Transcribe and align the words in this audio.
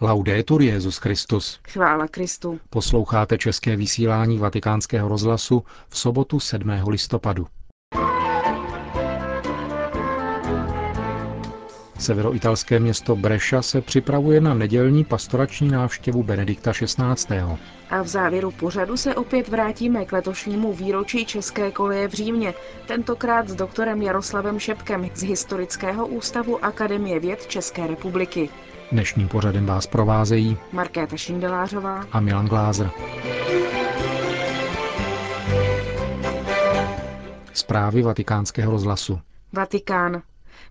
Laudetur 0.00 0.62
Jezus 0.62 0.96
Christus. 0.96 1.60
Chvála 1.68 2.08
Kristu. 2.08 2.60
Posloucháte 2.70 3.38
české 3.38 3.76
vysílání 3.76 4.38
Vatikánského 4.38 5.08
rozhlasu 5.08 5.64
v 5.88 5.98
sobotu 5.98 6.40
7. 6.40 6.70
listopadu. 6.88 7.46
Severoitalské 12.06 12.80
město 12.80 13.16
Breša 13.16 13.62
se 13.62 13.80
připravuje 13.80 14.40
na 14.40 14.54
nedělní 14.54 15.04
pastorační 15.04 15.68
návštěvu 15.68 16.22
Benedikta 16.22 16.72
XVI. 16.72 17.40
A 17.90 18.02
v 18.02 18.06
závěru 18.06 18.50
pořadu 18.50 18.96
se 18.96 19.14
opět 19.14 19.48
vrátíme 19.48 20.04
k 20.04 20.12
letošnímu 20.12 20.72
výročí 20.72 21.26
České 21.26 21.70
koleje 21.70 22.08
v 22.08 22.12
Římě, 22.12 22.54
tentokrát 22.86 23.48
s 23.48 23.54
doktorem 23.54 24.02
Jaroslavem 24.02 24.58
Šepkem 24.58 25.10
z 25.14 25.22
Historického 25.22 26.06
ústavu 26.06 26.64
Akademie 26.64 27.20
věd 27.20 27.46
České 27.46 27.86
republiky. 27.86 28.48
Dnešním 28.92 29.28
pořadem 29.28 29.66
vás 29.66 29.86
provázejí 29.86 30.56
Markéta 30.72 31.16
Šindelářová 31.16 32.04
a 32.12 32.20
Milan 32.20 32.46
Glázer. 32.46 32.90
Zprávy 37.52 38.02
vatikánského 38.02 38.72
rozhlasu. 38.72 39.20
Vatikán. 39.52 40.22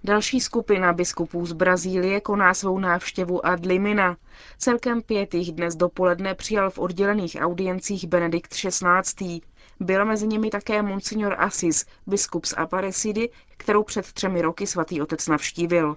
Další 0.04 0.40
skupina 0.40 0.94
biskupů 0.94 1.46
z 1.46 1.54
Brazílie 1.54 2.22
koná 2.22 2.54
svou 2.54 2.80
návštěvu 2.80 3.46
ad 3.46 3.66
limina. 3.66 4.18
Celkem 4.58 5.02
pět 5.02 5.34
jich 5.34 5.52
dnes 5.52 5.76
dopoledne 5.76 6.36
přijal 6.36 6.70
v 6.70 6.80
oddělených 6.80 7.38
audiencích 7.40 8.08
Benedikt 8.08 8.54
XVI. 8.54 9.42
Byl 9.80 10.06
mezi 10.06 10.28
nimi 10.28 10.50
také 10.50 10.82
monsignor 10.82 11.36
Assis, 11.38 11.86
biskup 12.08 12.46
z 12.46 12.54
Aparecidy, 12.58 13.30
kterou 13.58 13.84
před 13.84 14.14
třemi 14.14 14.42
roky 14.42 14.68
svatý 14.68 15.02
otec 15.02 15.28
navštívil. 15.28 15.96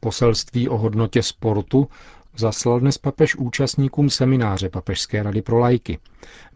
Poselství 0.00 0.68
o 0.68 0.76
hodnotě 0.76 1.22
sportu 1.22 1.88
zaslal 2.36 2.80
dnes 2.80 2.98
papež 2.98 3.36
účastníkům 3.36 4.10
semináře 4.10 4.68
Papežské 4.68 5.22
rady 5.22 5.42
pro 5.42 5.58
lajky. 5.58 5.98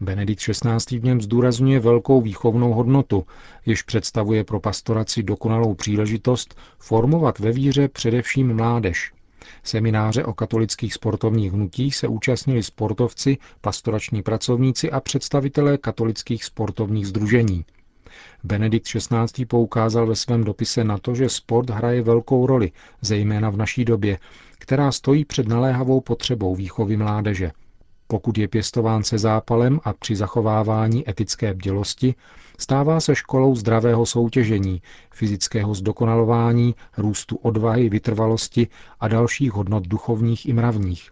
Benedikt 0.01 0.41
XVI. 0.41 0.99
v 0.99 1.03
něm 1.03 1.21
zdůrazňuje 1.21 1.79
velkou 1.79 2.21
výchovnou 2.21 2.73
hodnotu, 2.73 3.25
jež 3.65 3.81
představuje 3.81 4.43
pro 4.43 4.59
pastoraci 4.59 5.23
dokonalou 5.23 5.73
příležitost 5.73 6.55
formovat 6.79 7.39
ve 7.39 7.51
víře 7.51 7.87
především 7.87 8.55
mládež. 8.55 9.11
Semináře 9.63 10.25
o 10.25 10.33
katolických 10.33 10.93
sportovních 10.93 11.51
hnutích 11.51 11.95
se 11.95 12.07
účastnili 12.07 12.63
sportovci, 12.63 13.37
pastorační 13.61 14.23
pracovníci 14.23 14.91
a 14.91 14.99
představitelé 14.99 15.77
katolických 15.77 16.43
sportovních 16.43 17.07
združení. 17.07 17.65
Benedikt 18.43 18.87
XVI. 18.87 19.45
poukázal 19.45 20.07
ve 20.07 20.15
svém 20.15 20.43
dopise 20.43 20.83
na 20.83 20.97
to, 20.97 21.15
že 21.15 21.29
sport 21.29 21.69
hraje 21.69 22.01
velkou 22.01 22.47
roli, 22.47 22.71
zejména 23.01 23.49
v 23.49 23.57
naší 23.57 23.85
době, 23.85 24.17
která 24.59 24.91
stojí 24.91 25.25
před 25.25 25.47
naléhavou 25.47 26.01
potřebou 26.01 26.55
výchovy 26.55 26.97
mládeže. 26.97 27.51
Pokud 28.07 28.37
je 28.37 28.47
pěstován 28.47 29.03
se 29.03 29.17
zápalem 29.17 29.79
a 29.83 29.93
při 29.93 30.15
zachovávání 30.15 31.09
etické 31.09 31.53
bdělosti, 31.53 32.15
stává 32.57 32.99
se 32.99 33.15
školou 33.15 33.55
zdravého 33.55 34.05
soutěžení, 34.05 34.81
fyzického 35.13 35.73
zdokonalování, 35.73 36.75
růstu 36.97 37.35
odvahy, 37.35 37.89
vytrvalosti 37.89 38.67
a 38.99 39.07
dalších 39.07 39.51
hodnot 39.51 39.87
duchovních 39.87 40.45
i 40.45 40.53
mravních. 40.53 41.11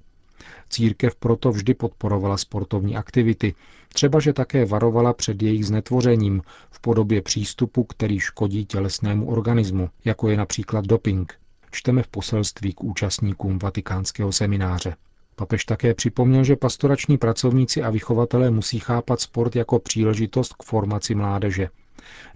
Církev 0.69 1.15
proto 1.15 1.51
vždy 1.51 1.73
podporovala 1.73 2.37
sportovní 2.37 2.95
aktivity, 2.95 3.55
třeba 3.93 4.19
že 4.19 4.33
také 4.33 4.65
varovala 4.65 5.13
před 5.13 5.41
jejich 5.41 5.65
znetvořením 5.65 6.41
v 6.71 6.79
podobě 6.81 7.21
přístupu, 7.21 7.83
který 7.83 8.19
škodí 8.19 8.65
tělesnému 8.65 9.29
organismu, 9.29 9.89
jako 10.05 10.29
je 10.29 10.37
například 10.37 10.85
doping. 10.85 11.44
Čteme 11.75 12.03
v 12.03 12.07
poselství 12.07 12.73
k 12.73 12.83
účastníkům 12.83 13.59
vatikánského 13.59 14.31
semináře. 14.31 14.95
Papež 15.35 15.65
také 15.65 15.93
připomněl, 15.93 16.43
že 16.43 16.55
pastorační 16.55 17.17
pracovníci 17.17 17.83
a 17.83 17.89
vychovatelé 17.89 18.51
musí 18.51 18.79
chápat 18.79 19.21
sport 19.21 19.55
jako 19.55 19.79
příležitost 19.79 20.53
k 20.53 20.63
formaci 20.63 21.15
mládeže. 21.15 21.69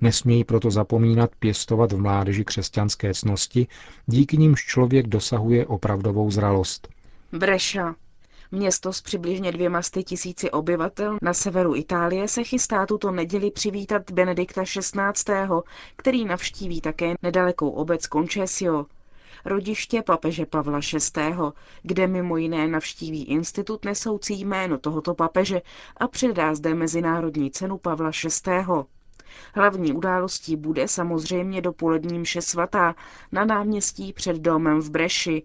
Nesmějí 0.02 0.44
proto 0.44 0.72
zapomínat 0.72 1.32
pěstovat 1.40 1.92
v 1.92 1.98
mládeži 1.98 2.46
křesťanské 2.46 3.14
cnosti, 3.14 3.68
díky 4.06 4.38
nímž 4.38 4.66
člověk 4.66 5.08
dosahuje 5.08 5.66
opravdovou 5.66 6.32
zralost. 6.32 6.88
Breša. 7.32 7.96
Město 8.52 8.94
s 8.94 9.02
přibližně 9.02 9.52
dvěma 9.52 9.82
sty 9.82 10.04
tisíci 10.04 10.52
obyvatel 10.52 11.18
na 11.22 11.34
severu 11.34 11.76
Itálie 11.76 12.28
se 12.28 12.44
chystá 12.44 12.86
tuto 12.86 13.12
neděli 13.12 13.52
přivítat 13.52 14.12
Benedikta 14.12 14.64
XVI., 14.64 15.46
který 15.96 16.26
navštíví 16.26 16.82
také 16.82 17.14
nedalekou 17.24 17.70
obec 17.70 18.08
Concesio, 18.08 18.86
rodiště 19.46 20.02
papeže 20.02 20.46
Pavla 20.46 20.80
VI., 20.94 21.34
kde 21.84 22.08
mimo 22.08 22.38
jiné 22.38 22.68
navštíví 22.68 23.24
institut 23.24 23.86
nesoucí 23.86 24.34
jméno 24.46 24.78
tohoto 24.78 25.14
papeže 25.14 25.62
a 25.98 26.08
předá 26.08 26.56
zde 26.56 26.76
Mezinárodní 26.76 27.52
cenu 27.52 27.78
Pavla 27.78 28.12
VI. 28.46 28.66
Hlavní 29.56 29.94
událostí 29.94 30.56
bude 30.56 30.88
samozřejmě 30.88 31.62
dopolední 31.62 32.20
mše 32.20 32.42
svatá 32.42 32.96
na 33.32 33.46
náměstí 33.46 34.14
před 34.14 34.36
domem 34.38 34.80
v 34.82 34.90
Breši. 34.90 35.44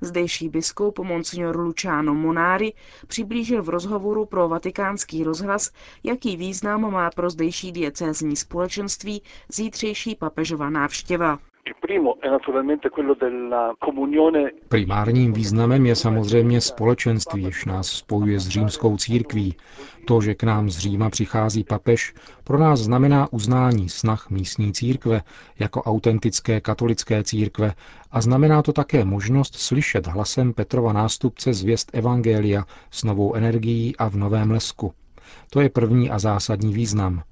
Zdejší 0.00 0.48
biskup 0.48 0.98
Monsignor 0.98 1.56
Luciano 1.60 2.14
Monari 2.14 2.72
přiblížil 3.06 3.62
v 3.62 3.68
rozhovoru 3.68 4.26
pro 4.26 4.48
vatikánský 4.48 5.24
rozhlas, 5.24 5.70
jaký 6.04 6.36
význam 6.36 6.92
má 6.92 7.10
pro 7.10 7.30
zdejší 7.30 7.72
diecézní 7.72 8.36
společenství 8.36 9.22
zítřejší 9.48 10.14
papežova 10.16 10.70
návštěva. 10.70 11.38
Primárním 14.68 15.32
významem 15.32 15.86
je 15.86 15.96
samozřejmě 15.96 16.60
společenství, 16.60 17.42
jež 17.42 17.64
nás 17.64 17.86
spojuje 17.86 18.40
s 18.40 18.48
římskou 18.48 18.96
církví. 18.96 19.56
To, 20.06 20.20
že 20.20 20.34
k 20.34 20.42
nám 20.42 20.70
z 20.70 20.78
Říma 20.78 21.10
přichází 21.10 21.64
papež, 21.64 22.14
pro 22.44 22.58
nás 22.58 22.80
znamená 22.80 23.32
uznání 23.32 23.88
snah 23.88 24.30
místní 24.30 24.72
církve 24.72 25.22
jako 25.58 25.82
autentické 25.82 26.60
katolické 26.60 27.24
církve 27.24 27.72
a 28.10 28.20
znamená 28.20 28.62
to 28.62 28.72
také 28.72 29.04
možnost 29.04 29.54
slyšet 29.54 30.06
hlasem 30.06 30.52
Petrova 30.52 30.92
nástupce 30.92 31.54
zvěst 31.54 31.90
Evangelia 31.94 32.64
s 32.90 33.04
novou 33.04 33.34
energií 33.34 33.96
a 33.96 34.08
v 34.08 34.16
novém 34.16 34.50
lesku. 34.50 34.92
To 35.50 35.60
je 35.60 35.70
první 35.70 36.10
a 36.10 36.18
zásadní 36.18 36.72
význam. 36.74 37.22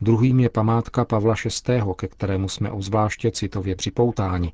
Druhým 0.00 0.40
je 0.40 0.50
památka 0.50 1.04
Pavla 1.04 1.34
VI., 1.68 1.80
ke 1.96 2.08
kterému 2.08 2.48
jsme 2.48 2.70
obzvláště 2.70 3.30
citově 3.30 3.76
připoutáni. 3.76 4.52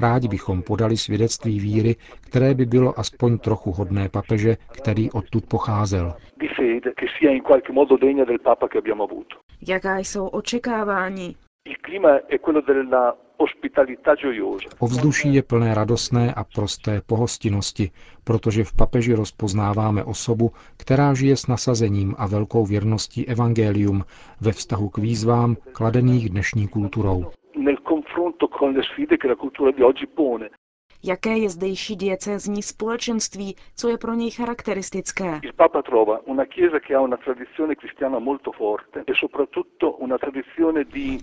Rádi 0.00 0.28
bychom 0.28 0.62
podali 0.62 0.96
svědectví 0.96 1.60
víry, 1.60 1.96
které 2.20 2.54
by 2.54 2.66
bylo 2.66 2.98
aspoň 2.98 3.38
trochu 3.38 3.72
hodné 3.72 4.08
papeže, 4.08 4.56
který 4.72 5.10
odtud 5.10 5.44
pocházel. 5.46 6.14
Jaká 9.68 9.98
jsou 9.98 10.26
očekávání? 10.26 11.36
Ovzduší 14.78 15.34
je 15.34 15.42
plné 15.42 15.74
radostné 15.74 16.34
a 16.34 16.44
prosté 16.44 17.00
pohostinnosti, 17.06 17.90
protože 18.24 18.64
v 18.64 18.76
papeži 18.76 19.14
rozpoznáváme 19.14 20.04
osobu, 20.04 20.50
která 20.76 21.14
žije 21.14 21.36
s 21.36 21.46
nasazením 21.46 22.14
a 22.18 22.26
velkou 22.26 22.66
věrností 22.66 23.28
evangelium 23.28 24.04
ve 24.40 24.52
vztahu 24.52 24.88
k 24.88 24.98
výzvám 24.98 25.56
kladených 25.72 26.30
dnešní 26.30 26.68
kulturou. 26.68 27.24
Jaké 31.04 31.38
je 31.38 31.48
zdejší 31.48 31.96
diecézní 31.96 32.62
společenství, 32.62 33.56
co 33.76 33.88
je 33.88 33.98
pro 33.98 34.14
něj 34.14 34.30
charakteristické? 34.30 35.40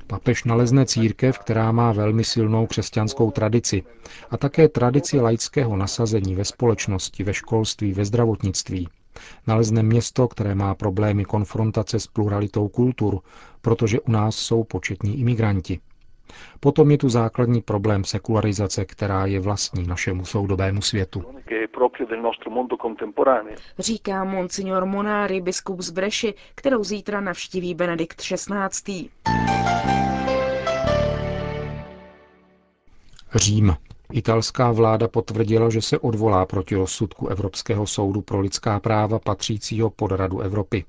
Papež 0.08 0.44
nalezne 0.44 0.86
církev, 0.86 1.40
která 1.40 1.72
má 1.72 1.92
velmi 1.92 2.24
silnou 2.24 2.68
křesťanskou 2.68 3.32
tradici 3.32 3.84
a 4.32 4.38
také 4.38 4.68
tradici 4.68 5.20
laického 5.20 5.78
nasazení 5.78 6.36
ve 6.36 6.46
společnosti, 6.46 7.24
ve 7.24 7.34
školství, 7.34 7.94
ve 7.94 8.06
zdravotnictví. 8.06 8.88
Nalezne 9.48 9.84
město, 9.84 10.28
které 10.28 10.56
má 10.56 10.76
problémy 10.76 11.26
konfrontace 11.26 12.00
s 12.00 12.08
pluralitou 12.08 12.68
kultur, 12.68 13.20
protože 13.62 14.00
u 14.00 14.12
nás 14.12 14.36
jsou 14.36 14.64
početní 14.64 15.20
imigranti. 15.20 15.80
Potom 16.60 16.92
je 16.92 16.98
tu 16.98 17.10
základní 17.10 17.62
problém 17.62 18.04
sekularizace, 18.04 18.86
která 18.86 19.26
je 19.26 19.40
vlastní 19.40 19.88
našemu 19.88 20.26
soudobému 20.26 20.82
světu. 20.82 21.24
Říká 23.80 24.24
monsignor 24.24 24.86
Monari, 24.86 25.42
biskup 25.42 25.82
z 25.82 25.90
Breši, 25.92 26.34
kterou 26.56 26.84
zítra 26.84 27.22
navštíví 27.22 27.74
Benedikt 27.76 28.22
XVI. 28.22 29.10
Řím. 33.36 33.76
Italská 34.14 34.72
vláda 34.72 35.08
potvrdila, 35.08 35.70
že 35.70 35.82
se 35.82 36.00
odvolá 36.00 36.46
proti 36.46 36.76
rozsudku 36.76 37.28
Evropského 37.28 37.88
soudu 37.88 38.22
pro 38.22 38.40
lidská 38.40 38.80
práva 38.80 39.20
patřícího 39.20 39.90
pod 39.90 40.12
Radu 40.12 40.40
Evropy. 40.40 40.86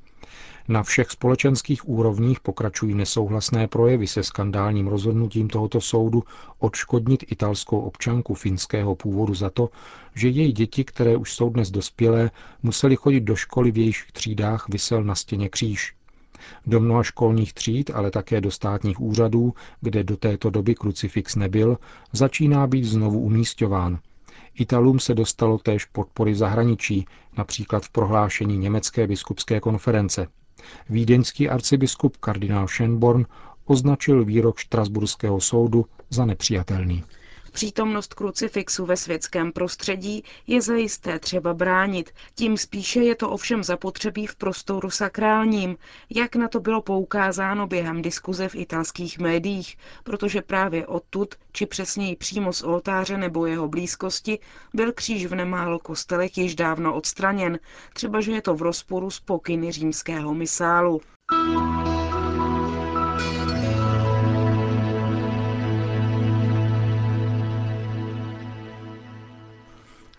Na 0.68 0.82
všech 0.82 1.10
společenských 1.10 1.88
úrovních 1.88 2.40
pokračují 2.40 2.94
nesouhlasné 2.94 3.68
projevy 3.68 4.06
se 4.06 4.22
skandálním 4.22 4.86
rozhodnutím 4.86 5.48
tohoto 5.48 5.80
soudu 5.80 6.24
odškodnit 6.58 7.24
italskou 7.32 7.80
občanku 7.80 8.34
finského 8.34 8.94
původu 8.94 9.34
za 9.34 9.50
to, 9.50 9.68
že 10.14 10.28
její 10.28 10.52
děti, 10.52 10.84
které 10.84 11.16
už 11.16 11.32
jsou 11.34 11.50
dnes 11.50 11.70
dospělé, 11.70 12.30
museli 12.62 12.96
chodit 12.96 13.20
do 13.20 13.36
školy, 13.36 13.70
v 13.70 13.78
jejich 13.78 14.04
třídách 14.12 14.68
vysel 14.68 15.04
na 15.04 15.14
stěně 15.14 15.48
kříž. 15.48 15.94
Do 16.66 16.80
mnoha 16.80 17.02
školních 17.02 17.52
tříd, 17.52 17.90
ale 17.94 18.10
také 18.10 18.40
do 18.40 18.50
státních 18.50 19.00
úřadů, 19.00 19.54
kde 19.80 20.04
do 20.04 20.16
této 20.16 20.50
doby 20.50 20.74
krucifix 20.74 21.36
nebyl, 21.36 21.78
začíná 22.12 22.66
být 22.66 22.84
znovu 22.84 23.20
umístován. 23.20 23.98
Italům 24.54 25.00
se 25.00 25.14
dostalo 25.14 25.58
též 25.58 25.84
podpory 25.84 26.34
zahraničí, 26.34 27.06
například 27.36 27.84
v 27.84 27.90
prohlášení 27.90 28.58
Německé 28.58 29.06
biskupské 29.06 29.60
konference. 29.60 30.26
Vídeňský 30.88 31.48
arcibiskup 31.48 32.16
kardinál 32.16 32.68
Schönborn 32.68 33.26
označil 33.64 34.24
výrok 34.24 34.58
Štrasburského 34.58 35.40
soudu 35.40 35.86
za 36.10 36.24
nepřijatelný. 36.24 37.04
Přítomnost 37.52 38.14
krucifixu 38.14 38.87
ve 38.87 38.97
světském 38.97 39.52
prostředí 39.52 40.25
je 40.47 40.62
zajisté 40.62 41.19
třeba 41.19 41.55
bránit, 41.55 42.11
tím 42.35 42.56
spíše 42.56 43.00
je 43.00 43.14
to 43.14 43.31
ovšem 43.31 43.64
zapotřebí 43.64 44.26
v 44.26 44.37
prostoru 44.37 44.91
sakrálním, 44.91 45.76
jak 46.11 46.37
na 46.37 46.49
to 46.49 46.61
bylo 46.61 46.82
poukázáno 46.82 47.67
během 47.67 48.02
diskuze 48.02 48.49
v 48.49 48.55
italských 48.55 49.19
médiích, 49.19 49.76
protože 50.05 50.43
právě 50.43 50.87
odtud, 50.87 51.35
či 51.52 51.67
přesněji 51.67 52.17
přímo 52.17 52.52
z 52.52 52.62
oltáře 52.62 53.19
nebo 53.19 53.47
jeho 53.47 53.69
blízkosti, 53.69 54.38
byl 54.75 54.93
kříž 54.93 55.26
v 55.26 55.35
nemálo 55.35 55.79
kostelech 55.79 56.38
již 56.38 56.55
dávno 56.55 56.94
odstraněn, 56.94 57.58
třeba 57.93 58.20
že 58.20 58.32
je 58.32 58.43
to 58.43 58.55
v 58.55 58.62
rozporu 58.62 59.11
s 59.11 59.20
pokyny 59.20 59.73
římského 59.73 60.35
misálu. 60.35 61.00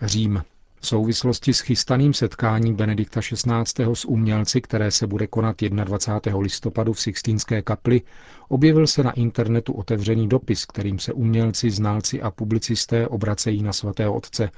Řím. 0.01 0.43
V 0.83 0.87
souvislosti 0.87 1.53
s 1.53 1.59
chystaným 1.59 2.13
setkáním 2.13 2.75
Benedikta 2.75 3.21
XVI. 3.21 3.85
s 3.93 4.05
umělci, 4.05 4.61
které 4.61 4.91
se 4.91 5.07
bude 5.07 5.27
konat 5.27 5.55
21. 5.61 6.39
listopadu 6.39 6.93
v 6.93 7.01
Sixtínské 7.01 7.61
kapli, 7.61 8.01
objevil 8.49 8.87
se 8.87 9.03
na 9.03 9.11
internetu 9.11 9.73
otevřený 9.73 10.29
dopis, 10.29 10.65
kterým 10.65 10.99
se 10.99 11.13
umělci, 11.13 11.71
znalci 11.71 12.21
a 12.21 12.31
publicisté 12.31 13.07
obracejí 13.07 13.63
na 13.63 13.73
svatého 13.73 14.13
otce, 14.13 14.49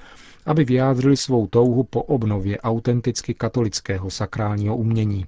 aby 0.46 0.66
vyjádřili 0.66 1.18
svou 1.18 1.48
touhu 1.48 1.84
po 1.84 2.04
obnově 2.04 2.58
autenticky 2.62 3.34
katolického 3.34 4.10
sakrálního 4.10 4.78
umění. 4.78 5.26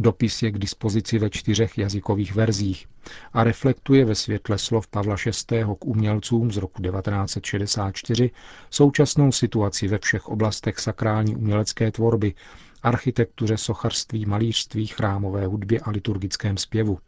Dopis 0.00 0.42
je 0.42 0.50
k 0.50 0.58
dispozici 0.58 1.18
ve 1.18 1.30
čtyřech 1.30 1.78
jazykových 1.78 2.34
verzích 2.34 2.86
a 3.32 3.44
reflektuje 3.44 4.04
ve 4.04 4.14
světle 4.14 4.58
slov 4.58 4.86
Pavla 4.86 5.16
VI. 5.50 5.64
k 5.78 5.84
umělcům 5.84 6.52
z 6.52 6.56
roku 6.56 6.82
1964 6.82 8.30
současnou 8.70 9.32
situaci 9.32 9.88
ve 9.88 9.98
všech 9.98 10.28
oblastech 10.28 10.78
sakrální 10.78 11.36
umělecké 11.36 11.92
tvorby, 11.92 12.34
architektuře, 12.82 13.56
sochařství, 13.56 14.26
malířství, 14.26 14.86
chrámové 14.86 15.46
hudbě 15.46 15.80
a 15.80 15.90
liturgickém 15.90 16.56
zpěvu. 16.56 16.98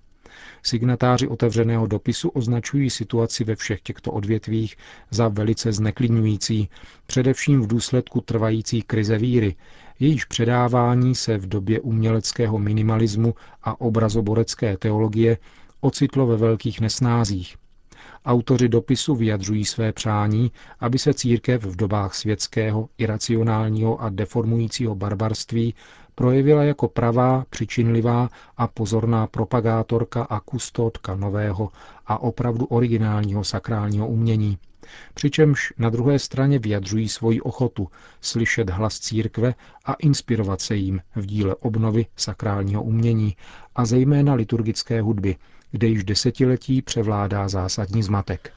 Signatáři 0.62 1.29
otevřeného 1.29 1.87
dopisu 1.87 2.29
označují 2.29 2.90
situaci 2.90 3.44
ve 3.44 3.56
všech 3.56 3.81
těchto 3.81 4.12
odvětvích 4.12 4.76
za 5.11 5.29
velice 5.29 5.73
zneklidňující, 5.73 6.69
především 7.06 7.61
v 7.62 7.67
důsledku 7.67 8.20
trvající 8.20 8.82
krize 8.82 9.19
víry, 9.19 9.56
jejíž 10.00 10.25
předávání 10.25 11.14
se 11.14 11.38
v 11.38 11.49
době 11.49 11.81
uměleckého 11.81 12.58
minimalismu 12.58 13.35
a 13.62 13.81
obrazoborecké 13.81 14.76
teologie 14.76 15.38
ocitlo 15.81 16.26
ve 16.26 16.37
velkých 16.37 16.81
nesnázích. 16.81 17.56
Autoři 18.29 18.69
dopisu 18.69 19.15
vyjadřují 19.15 19.65
své 19.65 19.93
přání, 19.93 20.53
aby 20.81 20.99
se 20.99 21.15
církev 21.15 21.65
v 21.65 21.77
dobách 21.77 22.15
světského, 22.15 22.89
iracionálního 22.99 24.03
a 24.03 24.09
deformujícího 24.09 24.95
barbarství 24.95 25.75
projevila 26.15 26.63
jako 26.63 26.89
pravá, 26.89 27.45
přičinlivá 27.51 28.29
a 28.57 28.67
pozorná 28.67 29.27
propagátorka 29.27 30.23
a 30.23 30.41
kustódka 30.41 31.15
nového 31.17 31.69
a 32.07 32.19
opravdu 32.23 32.65
originálního 32.67 33.45
sakrálního 33.45 34.09
umění. 34.09 34.59
Přičemž 35.14 35.73
na 35.79 35.90
druhé 35.90 36.19
straně 36.19 36.58
vyjadřují 36.58 37.08
svoji 37.08 37.40
ochotu 37.40 37.88
slyšet 38.20 38.70
hlas 38.70 38.99
církve 38.99 39.55
a 39.85 39.93
inspirovat 39.94 40.61
se 40.61 40.76
jím 40.76 41.00
v 41.17 41.26
díle 41.26 41.55
obnovy 41.55 42.06
sakrálního 42.17 42.82
umění 42.82 43.37
a 43.76 43.85
zejména 43.87 44.35
liturgické 44.35 45.00
hudby, 45.02 45.37
kde 45.70 45.87
již 45.87 46.05
desetiletí 46.05 46.82
převládá 46.82 47.49
zásadní 47.49 48.02
zmatek. 48.02 48.52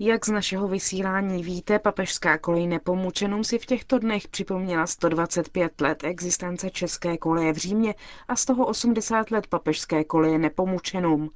Jak 0.00 0.26
z 0.26 0.28
našeho 0.28 0.68
vysílání 0.68 1.42
víte, 1.42 1.78
papežská 1.78 2.38
kolej 2.38 2.66
nepomučenům 2.66 3.44
si 3.44 3.58
v 3.58 3.66
těchto 3.66 3.98
dnech 3.98 4.28
připomněla 4.28 4.86
125 4.86 5.80
let 5.80 6.04
existence 6.04 6.70
české 6.70 7.16
koleje 7.16 7.52
v 7.52 7.56
Římě 7.56 7.94
a 8.28 8.36
z 8.36 8.44
toho 8.44 8.66
80 8.66 9.30
let 9.30 9.46
papežské 9.46 10.04
koleje 10.04 10.38
nepomučenům. 10.38 11.30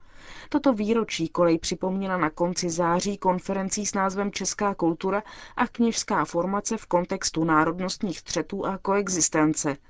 Toto 0.48 0.72
výročí 0.72 1.28
kolej 1.28 1.58
připomněla 1.58 2.16
na 2.16 2.30
konci 2.30 2.70
září 2.70 3.18
konferencí 3.18 3.86
s 3.86 3.94
názvem 3.94 4.32
Česká 4.32 4.74
kultura 4.74 5.22
a 5.56 5.66
kněžská 5.66 6.24
formace 6.24 6.76
v 6.76 6.86
kontextu 6.86 7.44
národnostních 7.44 8.18
střetů 8.18 8.66
a 8.66 8.78
koexistence– 8.78 9.76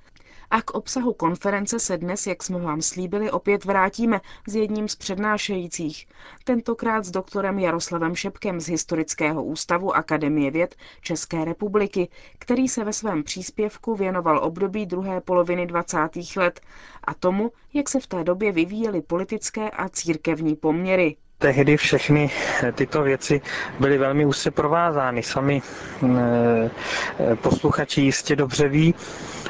a 0.53 0.63
k 0.63 0.71
obsahu 0.71 1.13
konference 1.13 1.79
se 1.81 1.99
dnes, 1.99 2.27
jak 2.27 2.43
jsme 2.43 2.59
vám 2.59 2.83
slíbili, 2.83 3.31
opět 3.31 3.65
vrátíme 3.65 4.21
s 4.49 4.55
jedním 4.55 4.89
z 4.89 4.97
přednášejících. 4.97 6.07
Tentokrát 6.45 7.05
s 7.05 7.11
doktorem 7.11 7.59
Jaroslavem 7.59 8.15
Šepkem 8.15 8.61
z 8.61 8.69
Historického 8.69 9.45
ústavu 9.45 9.97
Akademie 9.97 10.51
věd 10.51 10.77
České 11.01 11.45
republiky, 11.45 12.09
který 12.39 12.69
se 12.69 12.85
ve 12.85 12.93
svém 12.93 13.23
příspěvku 13.23 13.95
věnoval 13.95 14.45
období 14.45 14.87
druhé 14.87 15.21
poloviny 15.21 15.67
20. 15.67 15.99
let 16.37 16.61
a 17.05 17.15
tomu, 17.15 17.53
jak 17.75 17.89
se 17.89 18.01
v 18.01 18.07
té 18.07 18.25
době 18.25 18.53
vyvíjely 18.53 19.03
politické 19.03 19.71
a 19.71 19.89
církevní 19.89 20.57
poměry 20.57 21.17
tehdy 21.43 21.77
všechny 21.77 22.31
tyto 22.75 23.03
věci 23.03 23.41
byly 23.81 23.99
velmi 23.99 24.25
úzce 24.27 24.51
provázány. 24.51 25.23
Sami 25.23 25.63
eh, 25.63 26.71
posluchači 27.37 28.01
jistě 28.01 28.37
dobře 28.37 28.69
ví, 28.69 28.95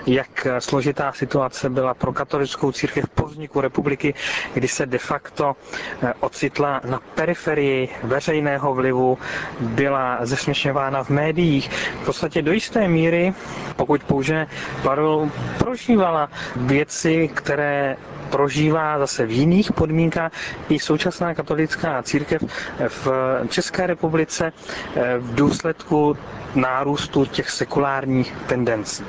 jak 0.07 0.47
složitá 0.59 1.13
situace 1.13 1.71
byla 1.71 1.95
pro 1.95 2.13
katolickou 2.13 2.73
církev 2.73 3.05
po 3.15 3.27
vzniku 3.27 3.61
republiky, 3.61 4.15
kdy 4.55 4.69
se 4.69 4.87
de 4.87 4.99
facto 4.99 5.57
eh, 6.03 6.13
ocitla 6.21 6.81
na 6.85 7.01
periferii 7.15 7.89
veřejného 8.03 8.75
vlivu, 8.75 9.19
byla 9.61 10.19
zesměšňována 10.23 11.05
v 11.05 11.11
médiích. 11.11 11.71
V 12.03 12.05
podstatě 12.05 12.43
do 12.43 12.53
jisté 12.53 12.89
míry, 12.89 13.35
pokud 13.73 14.05
použije 14.05 14.47
paralelu, 14.83 15.33
prožívala 15.59 16.29
věci, 16.57 17.31
které 17.35 17.97
prožívá 18.33 18.99
zase 18.99 19.27
v 19.27 19.31
jiných 19.31 19.73
podmínkách 19.73 20.33
i 20.69 20.79
současná 20.81 21.35
katolická 21.35 22.03
církev 22.03 22.43
v 22.89 23.09
České 23.49 23.87
republice 23.87 24.53
eh, 24.97 25.19
v 25.19 25.35
důsledku 25.35 26.17
nárůstu 26.55 27.25
těch 27.25 27.51
sekulárních 27.51 28.35
tendencí. 28.47 29.05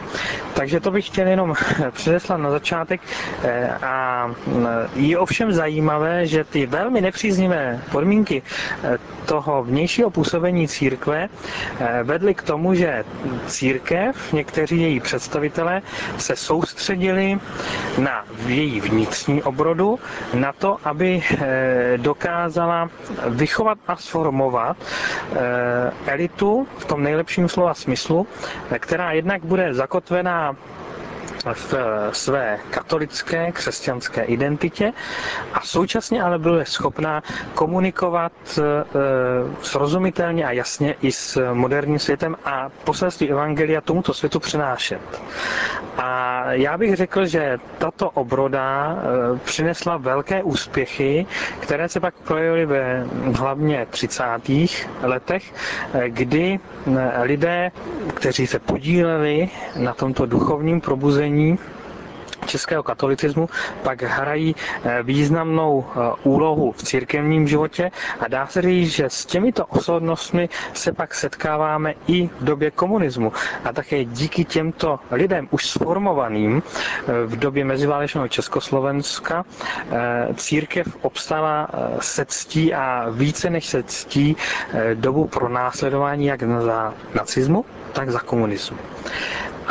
Takže 0.53 0.79
to 0.79 0.91
bych 0.91 1.07
chtěl 1.07 1.27
jenom 1.27 1.53
předeslat 1.91 2.37
na 2.37 2.51
začátek 2.51 3.01
eh, 3.43 3.69
a 3.81 4.27
je 4.95 5.17
ovšem 5.19 5.53
zajímavé, 5.53 6.27
že 6.27 6.43
ty 6.43 6.65
velmi 6.65 7.01
nepříznivé 7.01 7.79
podmínky 7.91 8.41
eh, 8.83 8.97
toho 9.25 9.63
vnějšího 9.63 10.09
působení 10.09 10.67
církve 10.67 11.29
vedly 12.03 12.33
k 12.35 12.41
tomu, 12.43 12.73
že 12.73 13.03
církev, 13.47 14.33
někteří 14.63 14.81
její 14.81 14.99
představitelé 14.99 15.81
se 16.17 16.35
soustředili 16.35 17.39
na 17.97 18.25
její 18.47 18.81
vnitřní 18.81 19.43
obrodu 19.43 19.99
na 20.33 20.53
to, 20.53 20.77
aby 20.83 21.21
eh, 21.37 21.93
dokázala 21.97 22.89
vychovat 23.29 23.77
a 23.87 23.95
sformovat 23.95 24.77
eh, 25.35 25.91
elitu 26.11 26.67
v 26.77 26.85
tom 26.85 27.03
nejlepším 27.03 27.49
slova 27.49 27.73
smyslu, 27.73 28.27
která 28.79 29.11
jednak 29.11 29.43
bude 29.45 29.73
zakotvená 29.73 30.55
v 31.53 31.73
své 32.11 32.59
katolické 32.69 33.51
křesťanské 33.51 34.23
identitě 34.23 34.93
a 35.53 35.61
současně 35.61 36.23
ale 36.23 36.39
byla 36.39 36.65
schopná 36.65 37.23
komunikovat 37.53 38.31
eh, 38.57 38.61
srozumitelně 39.61 40.45
a 40.45 40.51
jasně 40.51 40.95
i 41.01 41.11
s 41.11 41.53
moderním 41.53 41.99
světem 41.99 42.35
a 42.45 42.69
poselství 42.83 43.31
Evangelia 43.31 43.81
tomuto 43.81 44.13
světu 44.13 44.39
přenášet. 44.39 45.01
A 45.97 46.43
já 46.51 46.77
bych 46.77 46.95
řekl, 46.95 47.25
že 47.25 47.57
tato 47.77 48.09
obroda 48.09 48.97
eh, 48.97 49.39
přinesla 49.43 49.97
velké 49.97 50.43
úspěchy, 50.43 51.25
které 51.59 51.89
se 51.89 51.99
pak 51.99 52.15
projevily 52.15 52.65
ve 52.65 53.05
hlavně 53.35 53.87
30. 53.89 54.23
letech, 55.03 55.53
eh, 55.93 56.09
kdy 56.09 56.59
eh, 56.97 57.21
lidé, 57.23 57.71
kteří 58.13 58.47
se 58.47 58.59
podíleli 58.59 59.49
na 59.75 59.93
tomto 59.93 60.25
duchovním 60.25 60.81
probuzení, 60.81 61.57
českého 62.45 62.83
katolicismu 62.83 63.49
pak 63.83 64.01
hrají 64.01 64.55
eh, 64.83 65.03
významnou 65.03 65.85
eh, 65.87 65.99
úlohu 66.23 66.71
v 66.71 66.83
církevním 66.83 67.47
životě 67.47 67.91
a 68.19 68.27
dá 68.27 68.47
se 68.47 68.61
říct, 68.61 68.91
že 68.91 69.05
s 69.09 69.25
těmito 69.25 69.65
osobnostmi 69.65 70.49
se 70.73 70.93
pak 70.93 71.13
setkáváme 71.13 71.93
i 72.07 72.27
v 72.27 72.43
době 72.43 72.71
komunismu. 72.71 73.31
A 73.63 73.73
také 73.73 74.05
díky 74.05 74.45
těmto 74.45 74.99
lidem 75.11 75.47
už 75.51 75.65
sformovaným 75.67 76.63
eh, 76.63 77.25
v 77.25 77.35
době 77.39 77.65
meziválečného 77.65 78.27
Československa 78.27 79.45
církev 80.35 80.87
obstala 81.01 81.67
se 81.99 82.25
ctí 82.25 82.73
a 82.73 83.09
více 83.11 83.49
než 83.49 83.65
se 83.65 83.83
ctí 83.83 84.35
dobu 84.93 85.27
pro 85.27 85.49
následování 85.49 86.25
jak 86.25 86.43
za 86.43 86.93
nacismu, 87.15 87.65
tak 87.93 88.09
za 88.11 88.19
komunismu. 88.19 88.77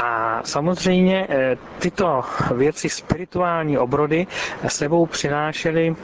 A 0.03 0.41
samozřejmě 0.45 1.27
eh, 1.31 1.57
tyto 1.79 2.23
věci, 2.55 2.89
spirituální 2.89 3.79
obrody, 3.79 4.27
sebou 4.69 5.07
přinášely 5.07 5.95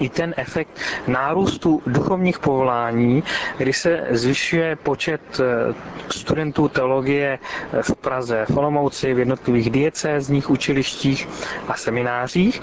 i 0.00 0.08
ten 0.08 0.34
efekt 0.36 0.70
nárůstu 1.06 1.82
duchovních 1.86 2.38
povolání, 2.38 3.22
kdy 3.56 3.72
se 3.72 4.06
zvyšuje 4.10 4.76
počet 4.76 5.20
eh, 5.40 5.74
studentů 6.12 6.68
teologie 6.68 7.38
eh, 7.72 7.82
v 7.82 7.94
Praze, 7.96 8.46
v 8.50 8.56
Olomouci, 8.58 9.14
v 9.14 9.18
jednotlivých 9.18 9.70
diecézních 9.70 10.50
učilištích 10.50 11.28
a 11.68 11.74
seminářích. 11.74 12.60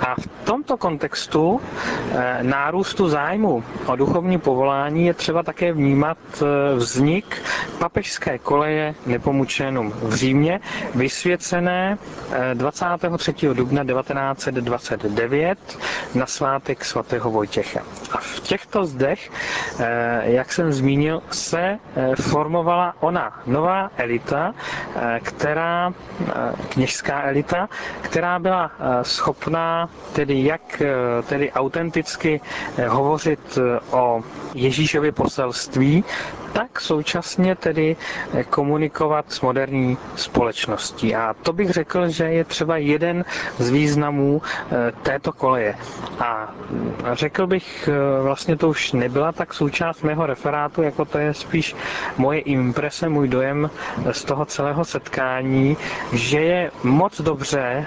A 0.00 0.14
v 0.20 0.26
tomto 0.48 0.76
kontextu 0.76 1.60
eh, 1.60 2.38
nárůstu 2.42 3.08
zájmu 3.08 3.64
o 3.86 3.96
duchovní 3.96 4.38
povolání 4.38 5.06
je 5.06 5.14
třeba 5.14 5.42
také 5.42 5.72
vnímat 5.72 6.18
vznik 6.76 7.42
papežské 7.78 8.38
koleje 8.38 8.94
nepomučenům 9.06 9.92
v 10.02 10.14
Římě, 10.14 10.60
vysvěcené 10.94 11.98
23. 12.54 13.34
dubna 13.52 13.84
1929 13.84 15.58
na 16.14 16.26
svátek 16.26 16.84
svatého 16.84 17.30
Vojtěcha. 17.30 17.80
A 18.12 18.18
v 18.18 18.40
těchto 18.40 18.84
zdech, 18.86 19.30
eh, 19.78 20.22
jak 20.24 20.52
jsem 20.52 20.72
zmínil, 20.72 21.22
se 21.30 21.60
eh, 21.96 22.16
formovala 22.16 22.94
ona 23.00 23.40
nová 23.46 23.90
elita, 23.96 24.54
eh, 24.96 25.20
která, 25.22 25.92
kněžská 26.68 27.22
elita, 27.22 27.68
která 28.00 28.38
byla 28.38 28.70
schopná 29.02 29.88
tedy 30.12 30.37
jak 30.44 30.82
tedy 31.28 31.52
autenticky 31.52 32.40
hovořit 32.88 33.58
o 33.90 34.22
Ježíšově 34.54 35.12
poselství, 35.12 36.04
tak 36.52 36.80
současně 36.80 37.54
tedy 37.56 37.96
komunikovat 38.50 39.24
s 39.32 39.40
moderní 39.40 39.98
společností. 40.16 41.14
A 41.14 41.34
to 41.42 41.52
bych 41.52 41.70
řekl, 41.70 42.08
že 42.08 42.24
je 42.24 42.44
třeba 42.44 42.76
jeden 42.76 43.24
z 43.58 43.70
významů 43.70 44.42
této 45.02 45.32
koleje. 45.32 45.74
A 46.18 46.54
řekl 47.12 47.46
bych, 47.46 47.88
eh, 47.92 48.22
vlastně 48.22 48.56
to 48.56 48.68
už 48.68 48.92
nebyla 48.92 49.32
tak 49.32 49.54
součást 49.54 50.02
mého 50.02 50.26
referátu, 50.26 50.82
jako 50.82 51.04
to 51.04 51.18
je 51.18 51.34
spíš 51.34 51.76
moje 52.16 52.40
imprese, 52.40 53.08
můj 53.08 53.28
dojem 53.28 53.70
z 54.12 54.24
toho 54.24 54.44
celého 54.46 54.84
setkání, 54.84 55.76
že 56.12 56.40
je 56.40 56.70
moc 56.82 57.20
dobře, 57.20 57.86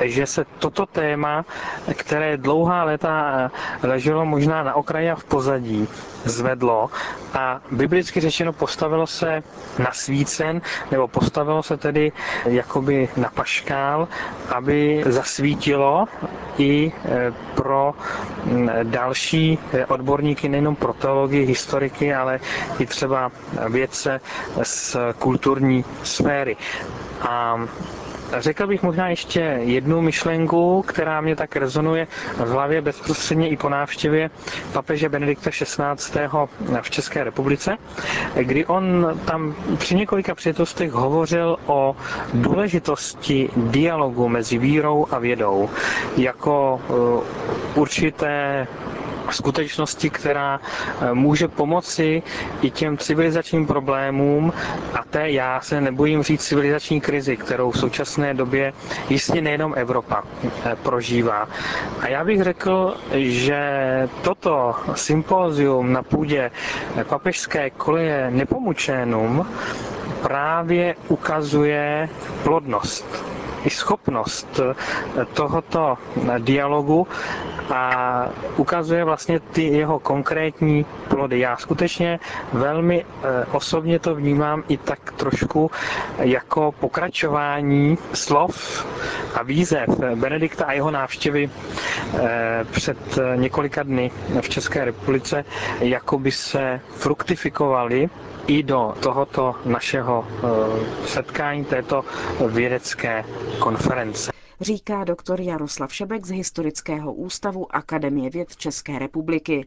že 0.00 0.26
se 0.26 0.44
toto 0.58 0.86
téma, 0.86 1.44
které 1.94 2.36
dlouhá 2.36 2.84
léta 2.84 3.50
leželo 3.82 4.24
možná 4.24 4.62
na 4.62 4.74
okraji 4.74 5.10
a 5.10 5.14
v 5.16 5.24
pozadí, 5.24 5.88
zvedlo 6.24 6.90
a 7.34 7.60
biblicky 7.70 8.20
řečeno 8.20 8.52
postavilo 8.52 9.06
se 9.06 9.42
na 9.78 9.92
svícen, 9.92 10.60
nebo 10.90 11.08
postavilo 11.08 11.62
se 11.62 11.76
tedy 11.76 12.12
jakoby 12.44 13.08
na 13.16 13.30
paškál, 13.34 14.08
aby 14.48 15.02
zasvítilo 15.06 16.06
i 16.58 16.92
e, 17.04 17.32
pro 17.54 17.94
další 18.82 19.58
e, 19.72 19.86
odborníky, 19.86 20.48
nejenom 20.48 20.76
pro 20.76 20.92
teologii, 20.92 21.46
historiky, 21.46 22.14
ale 22.14 22.40
i 22.78 22.86
třeba 22.86 23.30
vědce 23.68 24.20
z 24.62 24.96
kulturní 25.18 25.84
sféry. 26.02 26.56
A 27.28 27.56
Řekl 28.38 28.66
bych 28.66 28.82
možná 28.82 29.08
ještě 29.08 29.40
jednu 29.62 30.00
myšlenku, 30.02 30.82
která 30.82 31.20
mě 31.20 31.36
tak 31.36 31.56
rezonuje 31.56 32.06
v 32.36 32.48
hlavě 32.48 32.80
bezprostředně 32.82 33.48
i 33.48 33.56
po 33.56 33.68
návštěvě 33.68 34.30
papeže 34.72 35.08
Benedikta 35.08 35.50
XVI. 35.50 36.20
v 36.82 36.90
České 36.90 37.24
republice, 37.24 37.76
kdy 38.34 38.66
on 38.66 39.06
tam 39.24 39.54
při 39.78 39.94
několika 39.94 40.34
příležitostech 40.34 40.92
hovořil 40.92 41.56
o 41.66 41.96
důležitosti 42.34 43.48
dialogu 43.56 44.28
mezi 44.28 44.58
vírou 44.58 45.06
a 45.10 45.18
vědou 45.18 45.70
jako 46.16 46.80
uh, 46.88 47.82
určité 47.82 48.66
skutečnosti, 49.34 50.10
která 50.10 50.60
eh, 50.60 51.14
může 51.14 51.48
pomoci 51.48 52.22
i 52.62 52.70
těm 52.70 52.98
civilizačním 52.98 53.66
problémům 53.66 54.52
a 54.94 55.04
té 55.10 55.30
já 55.30 55.60
se 55.60 55.80
nebojím 55.80 56.22
říct 56.22 56.44
civilizační 56.44 57.00
krizi, 57.00 57.36
kterou 57.36 57.70
v 57.70 57.78
současné 57.78 58.34
době 58.34 58.72
jistě 59.08 59.40
nejenom 59.40 59.74
Evropa 59.76 60.22
eh, 60.64 60.76
prožívá. 60.82 61.48
A 62.00 62.08
já 62.08 62.24
bych 62.24 62.42
řekl, 62.42 62.96
že 63.14 63.60
toto 64.22 64.74
sympózium 64.94 65.92
na 65.92 66.02
půdě 66.02 66.50
papežské 67.08 67.70
koleje 67.70 68.30
nepomučénům 68.30 69.46
právě 70.22 70.94
ukazuje 71.08 72.08
plodnost 72.42 73.31
i 73.64 73.70
schopnost 73.70 74.60
tohoto 75.34 75.98
dialogu 76.38 77.06
a 77.70 78.26
ukazuje 78.56 79.04
vlastně 79.04 79.40
ty 79.40 79.62
jeho 79.62 79.98
konkrétní 79.98 80.84
plody. 81.08 81.38
Já 81.38 81.56
skutečně 81.56 82.20
velmi 82.52 83.04
eh, 83.04 83.44
osobně 83.52 83.98
to 83.98 84.14
vnímám 84.14 84.62
i 84.68 84.76
tak 84.76 85.12
trošku 85.12 85.70
jako 86.18 86.72
pokračování 86.72 87.98
slov 88.14 88.86
a 89.34 89.42
výzev 89.42 89.88
Benedikta 90.14 90.64
a 90.64 90.72
jeho 90.72 90.90
návštěvy 90.90 91.50
eh, 91.50 91.81
před 92.70 92.98
několika 93.36 93.82
dny 93.82 94.10
v 94.40 94.48
České 94.48 94.84
republice, 94.84 95.44
jako 95.80 96.18
by 96.18 96.32
se 96.32 96.80
fruktifikovaly 96.96 98.08
i 98.46 98.62
do 98.62 98.94
tohoto 99.00 99.54
našeho 99.64 100.26
eh, 100.28 101.06
setkání, 101.06 101.64
této 101.64 102.04
vědecké 102.48 103.24
konference 103.58 104.32
říká 104.62 105.04
doktor 105.04 105.40
Jaroslav 105.40 105.94
Šebek 105.94 106.26
z 106.26 106.30
Historického 106.30 107.12
ústavu 107.12 107.76
Akademie 107.76 108.30
věd 108.30 108.56
České 108.56 108.98
republiky. 108.98 109.66